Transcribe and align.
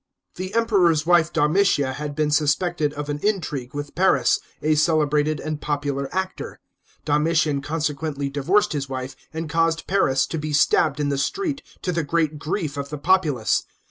The 0.33 0.55
Emperor's 0.55 1.05
wife 1.05 1.31
Domitia 1.31 1.93
had 1.93 2.15
been 2.15 2.31
suspected 2.31 2.91
of 2.93 3.07
an 3.07 3.19
intrigue 3.19 3.75
with 3.75 3.93
Paris, 3.93 4.39
a 4.59 4.73
celebrated 4.73 5.39
and 5.39 5.61
popular 5.61 6.09
actor.* 6.11 6.59
Donritian 7.05 7.61
consequently 7.61 8.27
divorced 8.27 8.73
his 8.73 8.89
wife 8.89 9.15
and 9.31 9.47
caused 9.47 9.85
Paris 9.85 10.25
to 10.25 10.39
be 10.39 10.53
stabbed 10.53 10.99
in 10.99 11.09
the 11.09 11.19
street, 11.19 11.61
to 11.83 11.91
the 11.91 12.03
great 12.03 12.39
grief 12.39 12.77
of 12.77 12.89
the 12.89 12.97
populace. 12.97 13.63